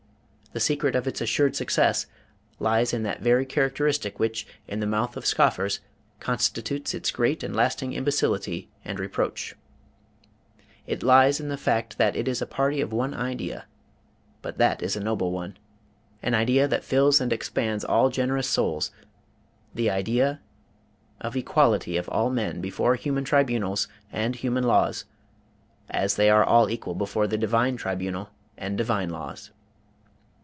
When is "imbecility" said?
7.93-8.67